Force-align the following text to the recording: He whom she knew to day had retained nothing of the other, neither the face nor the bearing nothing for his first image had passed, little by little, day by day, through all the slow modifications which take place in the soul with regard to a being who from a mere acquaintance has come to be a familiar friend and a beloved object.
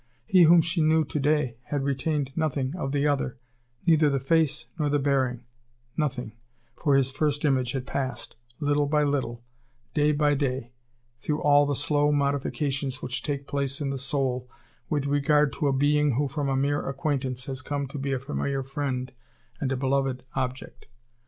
He 0.25 0.45
whom 0.45 0.61
she 0.61 0.81
knew 0.81 1.05
to 1.05 1.19
day 1.19 1.57
had 1.65 1.83
retained 1.83 2.35
nothing 2.35 2.75
of 2.75 2.91
the 2.91 3.05
other, 3.07 3.37
neither 3.85 4.09
the 4.09 4.19
face 4.19 4.65
nor 4.79 4.89
the 4.89 4.97
bearing 4.97 5.43
nothing 5.95 6.31
for 6.75 6.95
his 6.95 7.11
first 7.11 7.45
image 7.45 7.73
had 7.73 7.85
passed, 7.85 8.35
little 8.59 8.87
by 8.87 9.03
little, 9.03 9.43
day 9.93 10.11
by 10.11 10.33
day, 10.33 10.71
through 11.19 11.43
all 11.43 11.67
the 11.67 11.75
slow 11.75 12.11
modifications 12.11 13.03
which 13.03 13.21
take 13.21 13.45
place 13.45 13.79
in 13.79 13.91
the 13.91 13.99
soul 13.99 14.49
with 14.89 15.05
regard 15.05 15.53
to 15.53 15.67
a 15.67 15.71
being 15.71 16.13
who 16.15 16.27
from 16.27 16.49
a 16.49 16.57
mere 16.57 16.83
acquaintance 16.89 17.45
has 17.45 17.61
come 17.61 17.85
to 17.89 17.99
be 17.99 18.11
a 18.11 18.17
familiar 18.19 18.63
friend 18.63 19.13
and 19.59 19.71
a 19.71 19.77
beloved 19.77 20.23
object. 20.33 20.87